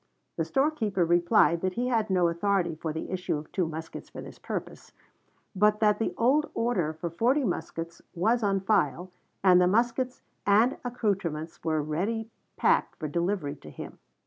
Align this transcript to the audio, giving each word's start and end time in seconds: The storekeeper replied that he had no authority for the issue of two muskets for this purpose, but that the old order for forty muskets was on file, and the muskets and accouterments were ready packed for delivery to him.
The 0.37 0.45
storekeeper 0.45 1.05
replied 1.05 1.61
that 1.61 1.73
he 1.75 1.87
had 1.89 2.09
no 2.09 2.27
authority 2.27 2.73
for 2.73 2.91
the 2.91 3.11
issue 3.11 3.37
of 3.37 3.51
two 3.51 3.67
muskets 3.67 4.09
for 4.09 4.19
this 4.19 4.39
purpose, 4.39 4.93
but 5.55 5.79
that 5.79 5.99
the 5.99 6.15
old 6.17 6.49
order 6.55 6.91
for 6.93 7.11
forty 7.11 7.43
muskets 7.43 8.01
was 8.15 8.41
on 8.41 8.61
file, 8.61 9.11
and 9.43 9.61
the 9.61 9.67
muskets 9.67 10.23
and 10.43 10.77
accouterments 10.83 11.63
were 11.63 11.83
ready 11.83 12.31
packed 12.57 12.95
for 12.97 13.07
delivery 13.07 13.55
to 13.57 13.69
him. 13.69 13.99